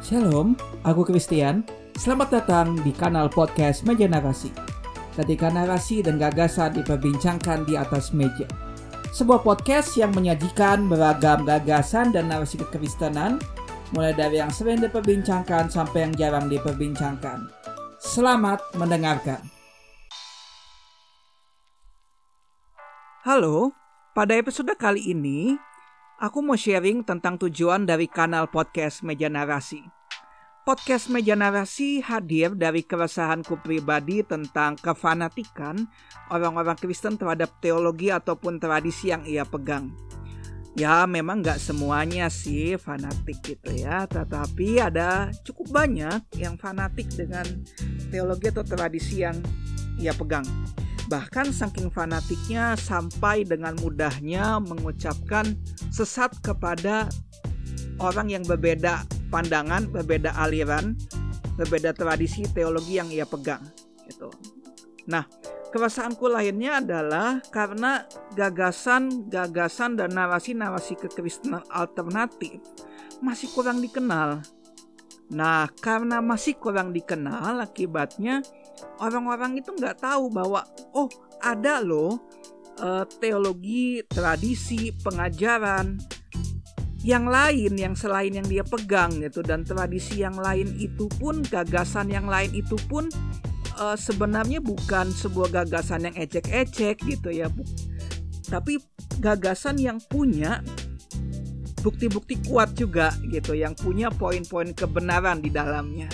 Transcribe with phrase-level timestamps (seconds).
[0.00, 1.60] Shalom, aku Christian.
[1.92, 4.48] Selamat datang di kanal podcast Meja Narasi.
[5.12, 8.48] Ketika narasi dan gagasan diperbincangkan di atas meja.
[9.12, 13.44] Sebuah podcast yang menyajikan beragam gagasan dan narasi kekristenan,
[13.92, 17.52] mulai dari yang sering diperbincangkan sampai yang jarang diperbincangkan.
[18.00, 19.44] Selamat mendengarkan.
[23.28, 23.76] Halo,
[24.16, 25.60] pada episode kali ini
[26.20, 29.80] aku mau sharing tentang tujuan dari kanal podcast Meja Narasi.
[30.68, 35.88] Podcast Meja Narasi hadir dari keresahanku pribadi tentang kefanatikan
[36.28, 39.96] orang-orang Kristen terhadap teologi ataupun tradisi yang ia pegang.
[40.76, 47.48] Ya memang nggak semuanya sih fanatik gitu ya, tetapi ada cukup banyak yang fanatik dengan
[48.12, 49.40] teologi atau tradisi yang
[49.96, 50.44] ia pegang.
[51.10, 55.58] Bahkan saking fanatiknya sampai dengan mudahnya mengucapkan
[55.90, 57.10] sesat kepada
[57.98, 59.02] orang yang berbeda
[59.34, 60.94] pandangan, berbeda aliran,
[61.58, 63.66] berbeda tradisi teologi yang ia pegang.
[64.06, 64.30] Gitu.
[65.10, 65.26] Nah,
[65.74, 68.06] keresahanku lainnya adalah karena
[68.38, 72.62] gagasan-gagasan dan narasi-narasi kekristenan alternatif
[73.18, 74.46] masih kurang dikenal.
[75.30, 78.42] Nah, karena masih kurang dikenal, akibatnya
[79.00, 80.64] orang-orang itu nggak tahu bahwa
[80.96, 81.08] oh
[81.40, 82.20] ada loh
[82.80, 86.00] eh, teologi, tradisi, pengajaran
[87.00, 89.40] yang lain yang selain yang dia pegang gitu.
[89.40, 93.08] Dan tradisi yang lain itu pun gagasan yang lain itu pun
[93.80, 97.48] uh, sebenarnya bukan sebuah gagasan yang ecek-ecek gitu ya
[98.52, 98.82] tapi
[99.18, 100.60] gagasan yang punya
[101.80, 106.12] bukti-bukti kuat juga gitu yang punya poin-poin kebenaran di dalamnya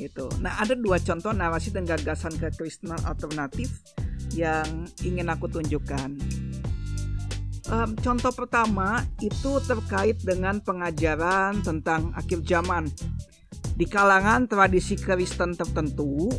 [0.00, 3.84] gitu nah ada dua contoh narasi dan gagasan kekristenan alternatif
[4.32, 6.16] yang ingin aku tunjukkan
[7.70, 12.90] Um, contoh pertama itu terkait dengan pengajaran tentang akhir zaman.
[13.78, 16.34] Di kalangan tradisi Kristen tertentu,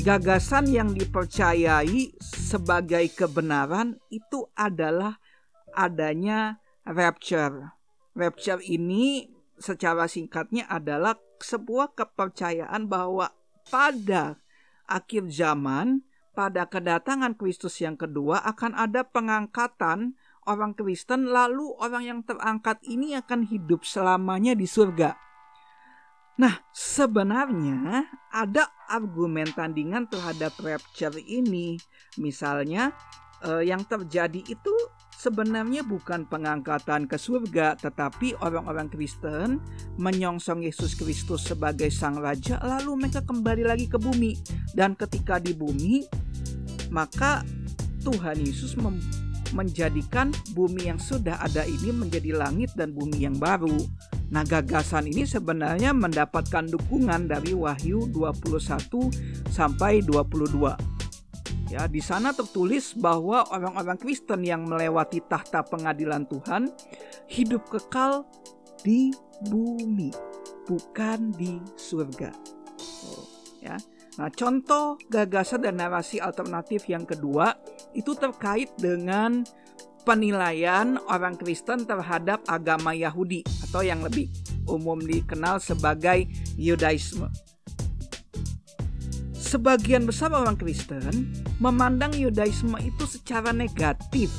[0.00, 5.20] gagasan yang dipercayai sebagai kebenaran itu adalah
[5.76, 6.56] adanya
[6.88, 7.76] rapture.
[8.16, 9.28] Rapture ini
[9.60, 13.34] secara singkatnya adalah sebuah kepercayaan bahwa
[13.70, 14.40] pada
[14.88, 20.16] akhir zaman, pada kedatangan Kristus yang kedua akan ada pengangkatan
[20.48, 25.14] orang Kristen, lalu orang yang terangkat ini akan hidup selamanya di surga.
[26.40, 31.76] Nah, sebenarnya ada argumen tandingan terhadap rapture ini.
[32.16, 32.90] Misalnya,
[33.44, 34.74] eh, yang terjadi itu
[35.22, 39.62] sebenarnya bukan pengangkatan ke surga, tetapi orang-orang Kristen
[39.94, 44.34] menyongsong Yesus Kristus sebagai Sang Raja, lalu mereka kembali lagi ke bumi.
[44.74, 46.02] Dan ketika di bumi,
[46.90, 47.46] maka
[48.02, 48.74] Tuhan Yesus
[49.54, 53.78] menjadikan bumi yang sudah ada ini menjadi langit dan bumi yang baru.
[54.32, 59.12] Nah, gagasan ini sebenarnya mendapatkan dukungan dari Wahyu 21
[59.52, 60.91] sampai 22.
[61.72, 66.68] Ya, di sana tertulis bahwa orang-orang Kristen yang melewati tahta pengadilan Tuhan
[67.32, 68.28] hidup kekal
[68.84, 69.08] di
[69.48, 70.12] bumi,
[70.68, 72.28] bukan di surga.
[73.64, 73.80] Ya.
[74.20, 77.56] Nah, contoh gagasan dan narasi alternatif yang kedua
[77.96, 79.40] itu terkait dengan
[80.04, 84.28] penilaian orang Kristen terhadap agama Yahudi atau yang lebih
[84.68, 86.28] umum dikenal sebagai
[86.60, 87.51] Yudaisme.
[89.52, 91.28] Sebagian besar orang Kristen
[91.60, 94.32] memandang Yudaisme itu secara negatif.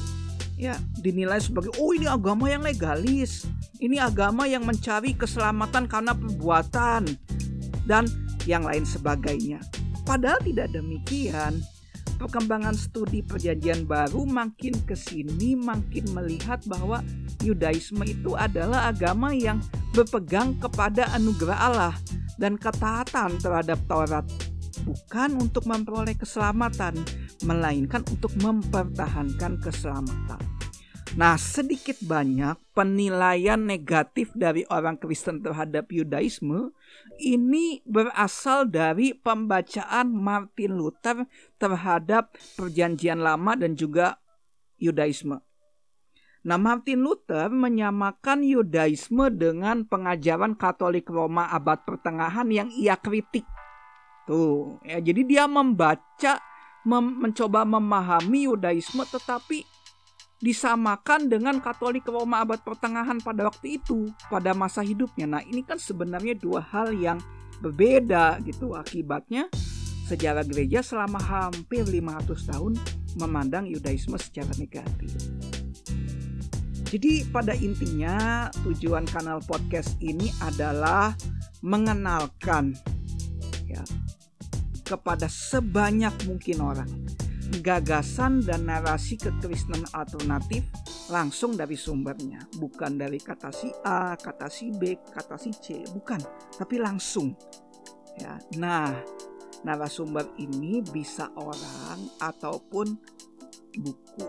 [0.57, 0.73] Ya,
[1.05, 3.45] dinilai sebagai oh ini agama yang legalis.
[3.77, 7.13] Ini agama yang mencari keselamatan karena perbuatan
[7.85, 8.09] dan
[8.49, 9.61] yang lain sebagainya.
[10.01, 11.61] Padahal tidak demikian.
[12.17, 17.05] Perkembangan studi perjanjian baru makin ke sini makin melihat bahwa
[17.45, 19.61] Yudaisme itu adalah agama yang
[19.93, 21.93] berpegang kepada anugerah Allah
[22.41, 24.25] dan ketaatan terhadap Taurat
[24.83, 26.99] bukan untuk memperoleh keselamatan,
[27.47, 30.39] melainkan untuk mempertahankan keselamatan.
[31.13, 36.73] Nah, sedikit banyak penilaian negatif dari orang Kristen terhadap Yudaisme
[37.21, 41.29] ini berasal dari pembacaan Martin Luther
[41.61, 44.17] terhadap Perjanjian Lama dan juga
[44.81, 45.37] Yudaisme.
[46.43, 53.45] Nah, Martin Luther menyamakan Yudaisme dengan pengajaran Katolik Roma abad pertengahan yang ia kritik.
[54.23, 56.39] Tuh, ya jadi dia membaca
[56.87, 59.67] mem mencoba memahami Yudaisme tetapi
[60.43, 65.23] disamakan dengan Katolik Roma abad pertengahan pada waktu itu, pada masa hidupnya.
[65.23, 67.15] Nah, ini kan sebenarnya dua hal yang
[67.63, 69.47] berbeda gitu akibatnya
[70.03, 72.73] sejarah gereja selama hampir 500 tahun
[73.15, 75.15] memandang Yudaisme secara negatif.
[76.91, 81.15] Jadi pada intinya tujuan kanal podcast ini adalah
[81.63, 82.75] mengenalkan
[83.65, 83.81] ya
[84.93, 86.91] kepada sebanyak mungkin orang
[87.61, 90.65] gagasan dan narasi kekristenan alternatif
[91.11, 96.17] langsung dari sumbernya, bukan dari kata si A, kata si B, kata si C, bukan,
[96.57, 97.35] tapi langsung.
[98.17, 98.37] Ya.
[98.57, 98.93] Nah,
[99.67, 102.87] narasumber ini bisa orang ataupun
[103.77, 104.25] buku.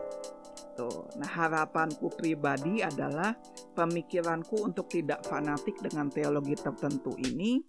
[0.75, 1.07] Tuh.
[1.23, 3.31] Nah, harapanku pribadi adalah
[3.79, 7.63] pemikiranku untuk tidak fanatik dengan teologi tertentu ini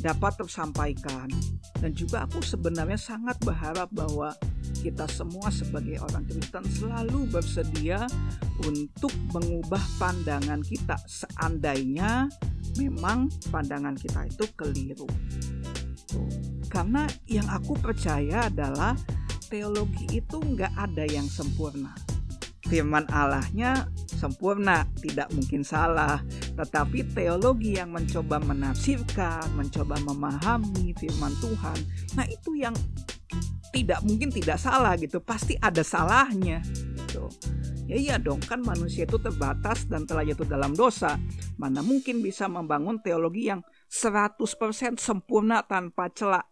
[0.00, 1.28] dapat tersampaikan.
[1.82, 4.30] Dan juga aku sebenarnya sangat berharap bahwa
[4.86, 8.06] kita semua sebagai orang Kristen selalu bersedia
[8.62, 12.30] untuk mengubah pandangan kita seandainya
[12.78, 15.10] memang pandangan kita itu keliru.
[16.70, 18.94] Karena yang aku percaya adalah
[19.50, 22.11] teologi itu nggak ada yang sempurna.
[22.62, 26.22] Firman Allahnya sempurna, tidak mungkin salah.
[26.54, 31.78] Tetapi teologi yang mencoba menafsirkan, mencoba memahami firman Tuhan,
[32.14, 32.74] nah itu yang
[33.72, 36.62] tidak mungkin tidak salah gitu, pasti ada salahnya.
[36.62, 37.26] Gitu.
[37.90, 41.18] Ya iya dong, kan manusia itu terbatas dan telah jatuh dalam dosa.
[41.58, 44.38] Mana mungkin bisa membangun teologi yang 100%
[45.02, 46.46] sempurna tanpa celak.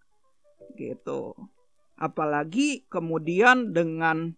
[0.75, 1.37] Gitu.
[2.01, 4.35] Apalagi kemudian dengan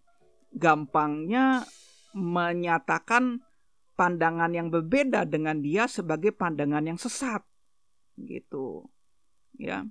[0.53, 1.65] gampangnya
[2.13, 3.41] menyatakan
[3.97, 7.41] pandangan yang berbeda dengan dia sebagai pandangan yang sesat.
[8.17, 8.85] Gitu.
[9.57, 9.85] Ya.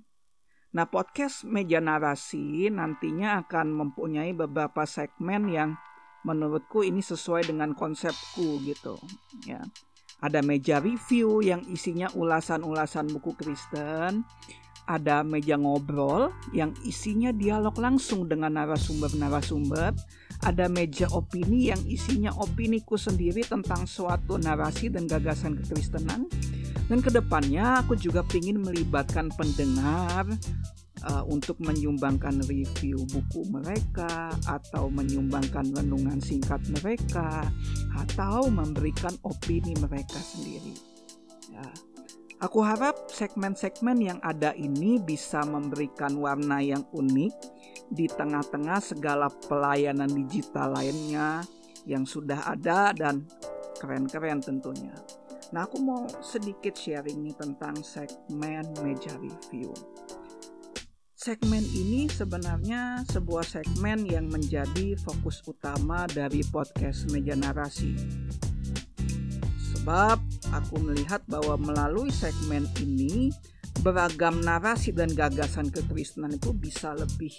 [0.73, 5.77] Nah podcast meja narasi nantinya akan mempunyai beberapa segmen yang
[6.23, 8.97] menurutku ini sesuai dengan konsepku gitu.
[9.43, 9.61] Ya.
[10.23, 14.23] Ada meja review yang isinya ulasan-ulasan buku Kristen
[14.87, 19.95] ada meja ngobrol yang isinya dialog langsung dengan narasumber-narasumber
[20.43, 26.27] ada meja opini yang isinya opiniku sendiri tentang suatu narasi dan gagasan kekristenan.
[26.91, 30.27] Dan ke depannya aku juga ingin melibatkan pendengar
[31.07, 37.47] uh, untuk menyumbangkan review buku mereka atau menyumbangkan renungan singkat mereka
[37.95, 40.75] atau memberikan opini mereka sendiri.
[41.55, 41.92] Ya.
[42.43, 47.31] Aku harap segmen-segmen yang ada ini bisa memberikan warna yang unik
[47.87, 51.39] di tengah-tengah segala pelayanan digital lainnya
[51.87, 53.23] yang sudah ada dan
[53.79, 54.91] keren-keren tentunya.
[55.55, 59.71] Nah, aku mau sedikit sharing nih tentang segmen meja review.
[61.15, 67.95] Segmen ini sebenarnya sebuah segmen yang menjadi fokus utama dari podcast Meja Narasi.
[69.83, 70.15] Sebab
[70.55, 73.35] aku melihat bahwa melalui segmen ini
[73.83, 77.35] beragam narasi dan gagasan kekristenan itu bisa lebih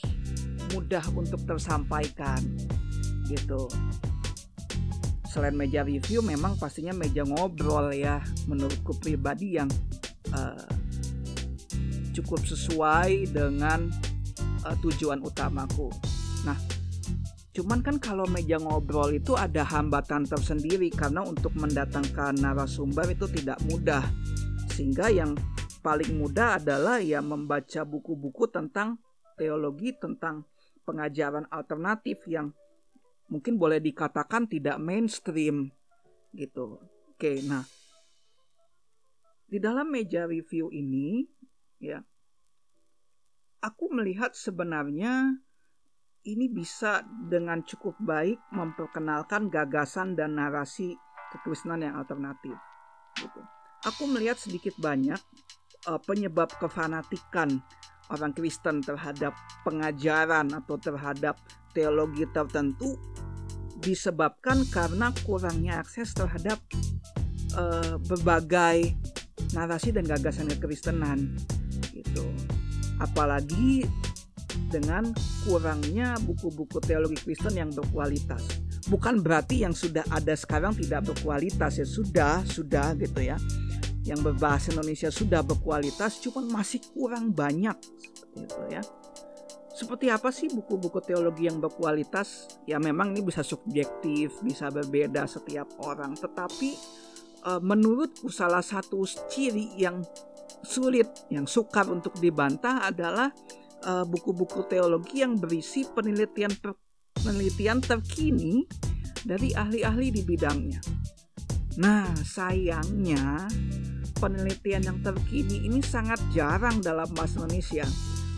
[0.77, 2.45] mudah untuk tersampaikan
[3.33, 3.65] gitu.
[5.25, 9.73] Selain meja review memang pastinya meja ngobrol ya menurutku pribadi yang
[10.37, 10.69] uh,
[12.13, 13.89] cukup sesuai dengan
[14.69, 15.89] uh, tujuan utamaku.
[16.45, 16.61] Nah,
[17.55, 23.63] cuman kan kalau meja ngobrol itu ada hambatan tersendiri karena untuk mendatangkan narasumber itu tidak
[23.71, 24.03] mudah.
[24.75, 25.39] Sehingga yang
[25.79, 28.99] paling mudah adalah ya membaca buku-buku tentang
[29.39, 30.43] teologi tentang
[30.83, 32.51] pengajaran alternatif yang
[33.31, 35.71] mungkin boleh dikatakan tidak mainstream
[36.35, 36.83] gitu.
[37.15, 37.63] Oke, nah
[39.47, 41.23] di dalam meja review ini
[41.79, 42.03] ya
[43.63, 45.39] aku melihat sebenarnya
[46.25, 50.97] ini bisa dengan cukup baik memperkenalkan gagasan dan narasi
[51.33, 52.57] kekristenan yang alternatif
[53.21, 53.41] gitu.
[53.85, 55.21] Aku melihat sedikit banyak
[55.85, 57.61] uh, penyebab kefanatikan
[58.09, 61.37] orang Kristen terhadap pengajaran atau terhadap
[61.77, 62.97] teologi tertentu
[63.85, 66.57] disebabkan karena kurangnya akses terhadap
[67.57, 68.97] uh, berbagai
[69.53, 71.37] narasi dan gagasan kekristenan
[71.93, 72.25] gitu.
[72.97, 73.85] Apalagi
[74.75, 75.15] dengan
[75.47, 78.43] kurangnya buku-buku teologi Kristen yang berkualitas.
[78.91, 83.39] Bukan berarti yang sudah ada sekarang tidak berkualitas ya sudah, sudah gitu ya
[84.05, 87.77] yang berbahasa Indonesia sudah berkualitas cuma masih kurang banyak
[88.37, 88.85] gitu ya.
[89.75, 92.47] Seperti apa sih buku-buku teologi yang berkualitas?
[92.63, 96.79] Ya memang ini bisa subjektif, bisa berbeda setiap orang, tetapi
[97.43, 99.99] e, menurutku salah satu ciri yang
[100.63, 103.35] sulit, yang sukar untuk dibantah adalah
[103.85, 106.53] buku-buku teologi yang berisi penelitian
[107.21, 108.65] penelitian terkini
[109.25, 110.81] dari ahli-ahli di bidangnya.
[111.81, 113.49] Nah, sayangnya
[114.21, 117.89] penelitian yang terkini ini sangat jarang dalam bahasa Indonesia.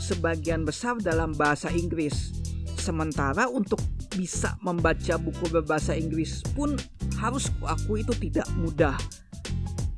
[0.00, 2.32] Sebagian besar dalam bahasa Inggris.
[2.78, 3.82] Sementara untuk
[4.14, 6.78] bisa membaca buku berbahasa Inggris pun
[7.18, 8.96] harus aku itu tidak mudah.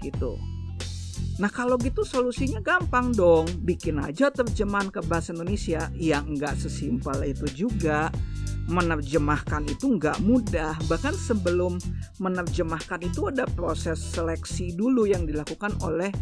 [0.02, 0.57] Gitu.
[1.38, 5.86] Nah kalau gitu solusinya gampang dong, bikin aja terjemahan ke bahasa Indonesia.
[5.94, 8.10] Yang nggak sesimpel itu juga.
[8.68, 11.80] Menerjemahkan itu nggak mudah, bahkan sebelum
[12.20, 16.12] menerjemahkan itu ada proses seleksi dulu yang dilakukan oleh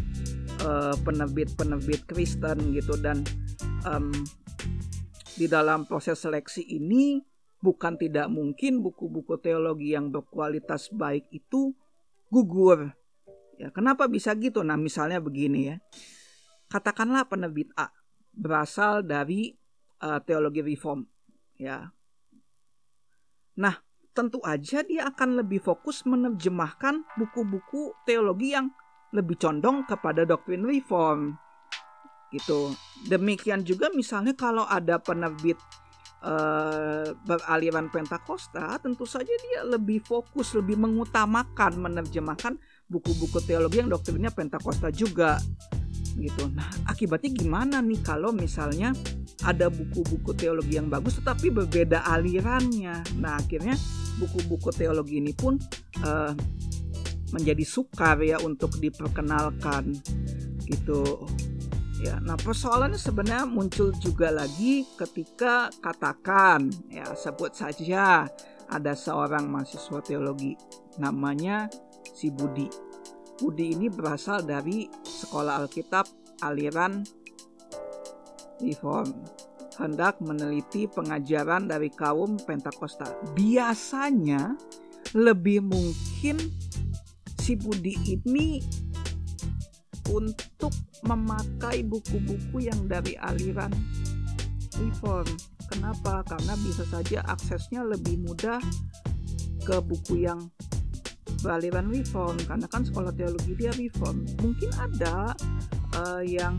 [0.63, 2.95] uh, penerbit-penerbit Kristen gitu.
[2.95, 3.27] Dan
[3.83, 4.15] um,
[5.35, 7.19] di dalam proses seleksi ini
[7.59, 11.75] bukan tidak mungkin buku-buku teologi yang berkualitas baik itu
[12.31, 12.95] gugur
[13.57, 14.61] Ya, kenapa bisa gitu?
[14.61, 15.75] Nah, misalnya begini ya.
[16.69, 17.89] Katakanlah penerbit A
[18.37, 19.57] berasal dari
[20.05, 21.09] uh, teologi reform,
[21.57, 21.89] ya.
[23.57, 23.75] Nah,
[24.13, 28.69] tentu aja dia akan lebih fokus menerjemahkan buku-buku teologi yang
[29.09, 31.33] lebih condong kepada doktrin reform.
[32.29, 32.77] Gitu.
[33.09, 35.57] Demikian juga misalnya kalau ada penerbit
[36.21, 44.31] uh, beraliran Pentakosta, tentu saja dia lebih fokus, lebih mengutamakan menerjemahkan buku-buku teologi yang doktrinnya
[44.31, 45.37] Pentakosta juga
[46.17, 46.49] gitu.
[46.49, 48.91] Nah, akibatnya gimana nih kalau misalnya
[49.45, 53.05] ada buku-buku teologi yang bagus tetapi berbeda alirannya.
[53.21, 53.77] Nah, akhirnya
[54.17, 55.61] buku-buku teologi ini pun
[56.01, 56.33] uh,
[57.31, 59.93] menjadi sukar ya untuk diperkenalkan
[60.65, 61.27] gitu.
[61.97, 68.29] Ya, nah persoalannya sebenarnya muncul juga lagi ketika katakan ya sebut saja
[68.69, 70.53] ada seorang mahasiswa teologi
[71.01, 71.65] namanya
[72.17, 72.65] si Budi.
[73.37, 76.09] Budi ini berasal dari sekolah Alkitab
[76.41, 77.05] aliran
[78.57, 79.13] Reform
[79.77, 83.13] hendak meneliti pengajaran dari kaum Pentakosta.
[83.37, 84.57] Biasanya
[85.13, 86.41] lebih mungkin
[87.37, 88.65] si Budi ini
[90.09, 90.73] untuk
[91.05, 93.69] memakai buku-buku yang dari aliran
[94.81, 95.29] Reform.
[95.69, 96.25] Kenapa?
[96.25, 98.57] Karena bisa saja aksesnya lebih mudah
[99.61, 100.49] ke buku yang
[101.41, 104.25] beraliran reform karena kan sekolah teologi dia reform.
[104.41, 105.33] Mungkin ada
[105.97, 106.57] uh, yang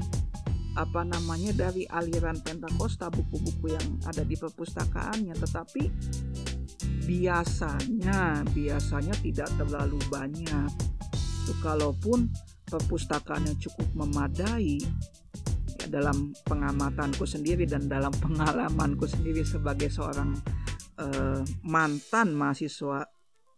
[0.78, 5.34] apa namanya dari aliran Pentakosta buku-buku yang ada di perpustakaannya.
[5.34, 5.82] Tetapi
[7.08, 10.70] biasanya biasanya tidak terlalu banyak.
[11.42, 12.30] Itu kalaupun
[12.68, 14.78] perpustakaannya cukup memadai
[15.80, 20.36] ya, dalam pengamatanku sendiri dan dalam pengalamanku sendiri sebagai seorang
[21.00, 23.08] uh, mantan mahasiswa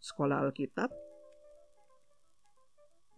[0.01, 1.00] sekolah Alkitab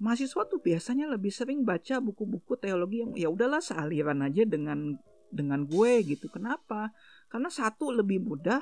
[0.02, 4.98] mahasiswa tuh biasanya lebih sering baca buku-buku teologi yang ya udahlah sealiran aja dengan
[5.34, 6.30] dengan gue gitu.
[6.30, 6.94] Kenapa?
[7.30, 8.62] Karena satu lebih mudah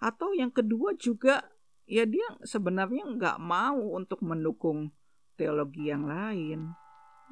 [0.00, 1.44] atau yang kedua juga
[1.84, 4.92] ya dia sebenarnya nggak mau untuk mendukung
[5.36, 6.72] teologi yang lain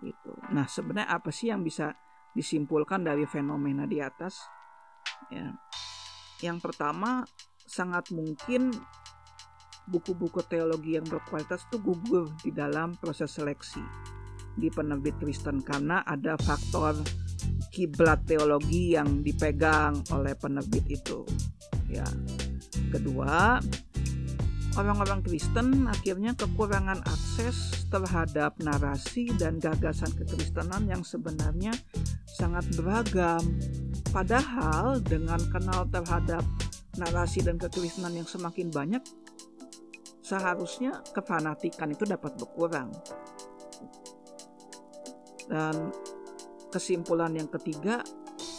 [0.01, 0.33] gitu.
[0.53, 1.93] Nah sebenarnya apa sih yang bisa
[2.33, 4.41] disimpulkan dari fenomena di atas?
[5.33, 5.57] Ya,
[6.45, 7.25] yang pertama
[7.69, 8.73] sangat mungkin
[9.89, 13.81] buku-buku teologi yang berkualitas itu gugur di dalam proses seleksi
[14.59, 16.99] di penerbit Kristen karena ada faktor
[17.71, 21.23] kiblat teologi yang dipegang oleh penerbit itu.
[21.87, 22.05] Ya.
[22.91, 23.63] Kedua,
[24.75, 31.73] orang-orang Kristen akhirnya kekurangan akses terhadap narasi dan gagasan kekristenan yang sebenarnya
[32.27, 33.41] sangat beragam.
[34.11, 36.43] Padahal dengan kenal terhadap
[36.99, 39.03] narasi dan kekristenan yang semakin banyak,
[40.29, 42.93] seharusnya kefanatikan itu dapat berkurang.
[45.49, 45.89] Dan
[46.69, 48.05] kesimpulan yang ketiga,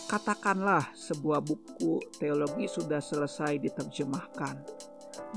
[0.10, 4.56] katakanlah sebuah buku teologi sudah selesai diterjemahkan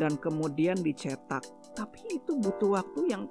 [0.01, 1.45] dan kemudian dicetak,
[1.77, 3.29] tapi itu butuh waktu yang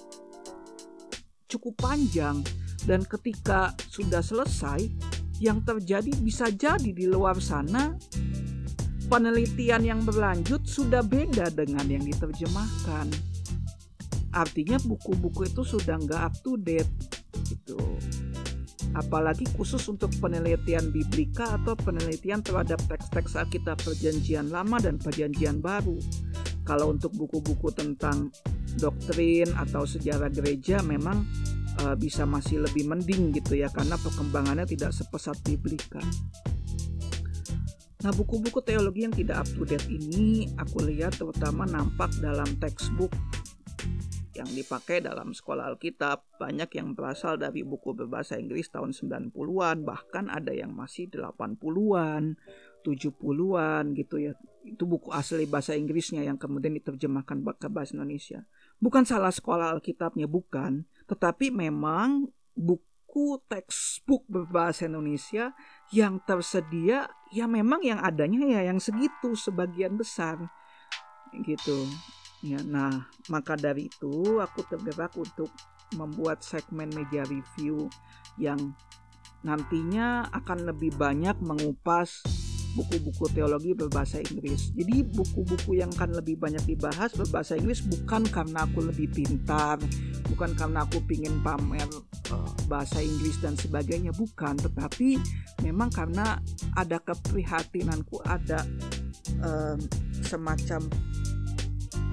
[1.49, 2.45] cukup panjang
[2.85, 4.85] dan ketika sudah selesai
[5.41, 7.97] yang terjadi bisa jadi di luar sana
[9.11, 13.11] penelitian yang berlanjut sudah beda dengan yang diterjemahkan.
[14.31, 16.87] Artinya buku-buku itu sudah nggak up to date
[17.43, 17.75] gitu.
[18.95, 25.99] Apalagi khusus untuk penelitian biblika atau penelitian terhadap teks-teks Alkitab Perjanjian Lama dan Perjanjian Baru.
[26.63, 28.31] Kalau untuk buku-buku tentang
[28.79, 31.27] doktrin atau sejarah gereja memang
[31.83, 35.99] uh, bisa masih lebih mending gitu ya karena perkembangannya tidak sepesat biblika.
[38.01, 43.13] Nah, buku-buku teologi yang tidak up to date ini aku lihat terutama nampak dalam textbook
[44.33, 46.25] yang dipakai dalam sekolah Alkitab.
[46.41, 52.41] Banyak yang berasal dari buku berbahasa Inggris tahun 90-an, bahkan ada yang masih 80-an,
[52.81, 54.33] 70-an gitu ya.
[54.65, 58.49] Itu buku asli bahasa Inggrisnya yang kemudian diterjemahkan ke bahasa Indonesia.
[58.81, 60.89] Bukan salah sekolah Alkitabnya, bukan.
[61.05, 62.90] Tetapi memang buku
[63.47, 65.51] textbook berbahasa Indonesia
[65.91, 70.39] yang tersedia ya memang yang adanya ya yang segitu sebagian besar.
[71.31, 71.87] Gitu.
[72.41, 75.51] Ya nah maka dari itu aku tergerak untuk
[75.95, 77.91] membuat segmen meja review
[78.39, 78.73] yang
[79.43, 82.23] nantinya akan lebih banyak mengupas
[82.75, 84.71] buku-buku teologi berbahasa Inggris.
[84.71, 89.77] Jadi buku-buku yang akan lebih banyak dibahas berbahasa Inggris bukan karena aku lebih pintar,
[90.31, 91.87] bukan karena aku pingin pamer
[92.31, 94.55] uh, bahasa Inggris dan sebagainya, bukan.
[94.55, 95.09] Tetapi
[95.67, 96.39] memang karena
[96.79, 98.63] ada keprihatinanku, ada
[99.43, 99.75] uh,
[100.23, 100.87] semacam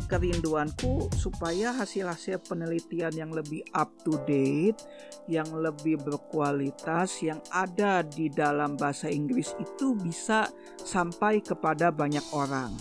[0.09, 4.81] kerinduanku supaya hasil-hasil penelitian yang lebih up to date,
[5.29, 10.49] yang lebih berkualitas, yang ada di dalam bahasa Inggris itu bisa
[10.81, 12.73] sampai kepada banyak orang.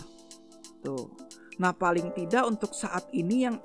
[0.82, 1.12] Tuh.
[1.58, 3.58] Nah, paling tidak untuk saat ini yang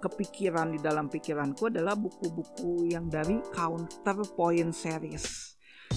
[0.00, 5.50] kepikiran di dalam pikiranku adalah buku-buku yang dari Counterpoint Series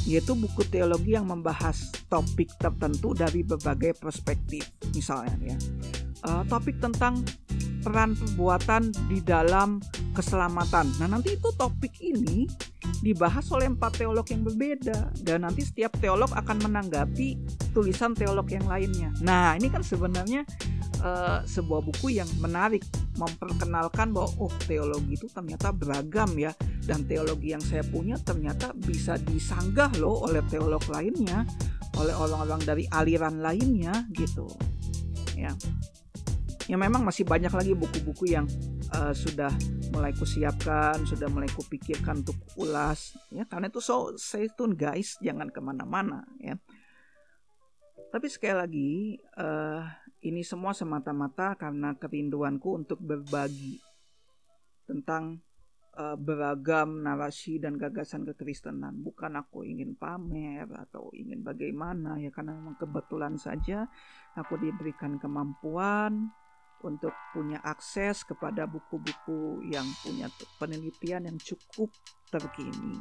[0.04, 5.58] yaitu buku teologi yang membahas topik tertentu dari berbagai perspektif misalnya ya
[6.28, 7.24] uh, topik tentang
[7.84, 9.84] peran perbuatan di dalam
[10.16, 10.88] keselamatan.
[11.04, 12.48] Nah, nanti itu topik ini
[13.04, 17.36] dibahas oleh empat teolog yang berbeda dan nanti setiap teolog akan menanggapi
[17.76, 19.12] tulisan teolog yang lainnya.
[19.20, 20.48] Nah, ini kan sebenarnya
[21.04, 22.88] uh, sebuah buku yang menarik
[23.20, 26.56] memperkenalkan bahwa oh teologi itu ternyata beragam ya
[26.88, 31.44] dan teologi yang saya punya ternyata bisa disanggah loh oleh teolog lainnya,
[32.00, 34.48] oleh orang-orang dari aliran lainnya gitu.
[35.36, 35.52] Ya
[36.68, 38.48] ya memang masih banyak lagi buku-buku yang
[38.96, 39.52] uh, sudah
[39.92, 45.52] mulai kusiapkan, sudah mulai kupikirkan untuk ulas, ya karena itu so stay tune guys, jangan
[45.52, 46.56] ke mana-mana ya.
[48.14, 48.92] Tapi sekali lagi
[49.42, 49.82] uh,
[50.22, 53.82] ini semua semata-mata karena kerinduanku untuk berbagi
[54.86, 55.42] tentang
[55.98, 59.02] uh, beragam narasi dan gagasan kekristenan.
[59.02, 63.90] Bukan aku ingin pamer atau ingin bagaimana ya karena memang kebetulan saja
[64.38, 66.30] aku diberikan kemampuan
[66.84, 70.28] untuk punya akses kepada buku-buku yang punya
[70.60, 71.90] penelitian yang cukup
[72.30, 73.00] terkini.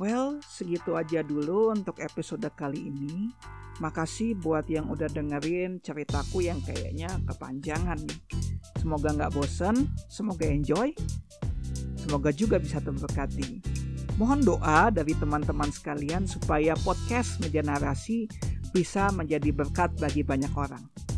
[0.00, 3.28] Well, segitu aja dulu untuk episode kali ini.
[3.80, 8.20] Makasih buat yang udah dengerin ceritaku yang kayaknya kepanjangan nih.
[8.80, 10.96] Semoga nggak bosen, semoga enjoy,
[11.96, 13.62] semoga juga bisa terberkati.
[14.20, 18.28] Mohon doa dari teman-teman sekalian supaya podcast Media Narasi
[18.72, 21.11] bisa menjadi berkat bagi banyak orang.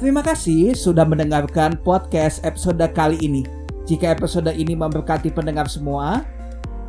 [0.00, 3.44] Terima kasih sudah mendengarkan podcast episode kali ini.
[3.84, 6.24] Jika episode ini memberkati pendengar semua,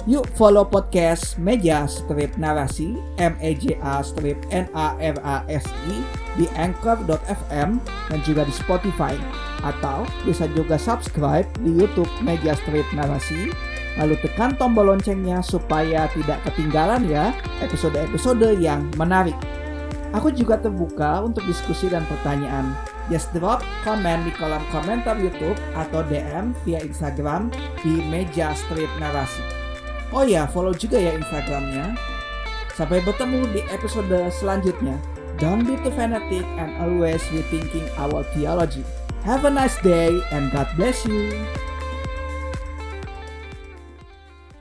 [0.08, 5.43] yuk follow podcast Meja Strip Narasi M E J A Strip N A R A
[5.52, 6.00] S I
[6.39, 9.12] di anchor.fm dan juga di Spotify
[9.60, 13.52] atau bisa juga subscribe di YouTube Meja Strip Narasi
[14.00, 19.36] lalu tekan tombol loncengnya supaya tidak ketinggalan ya episode-episode yang menarik.
[20.15, 22.90] Aku juga terbuka untuk diskusi dan pertanyaan.
[23.12, 27.52] Just drop komen di kolom komentar YouTube atau DM via Instagram
[27.84, 29.43] di Meja Street Narasi.
[30.15, 31.91] Oh ya, follow juga ya Instagramnya.
[32.71, 34.95] Sampai bertemu di episode selanjutnya.
[35.43, 38.88] Don't be too fanatic and always rethinking our theology.
[39.28, 41.36] Have a nice day and God bless you.